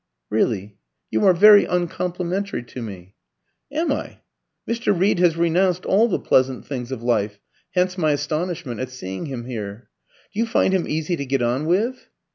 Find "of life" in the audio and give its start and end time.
6.91-7.39